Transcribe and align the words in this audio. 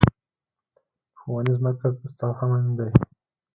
ښوونيز 1.19 1.57
مرکز 1.65 1.93
استاد 2.05 2.31
هم 2.39 2.49
امين 2.57 2.73
دی. 2.77 2.89